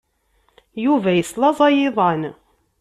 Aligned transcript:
Yuba 0.83 1.11
yeslaẓay 1.13 1.75
iḍan. 1.87 2.21